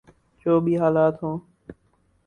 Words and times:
جو 0.45 0.59
بھی 0.59 0.77
حالات 0.77 1.23
ہوں۔ 1.23 1.37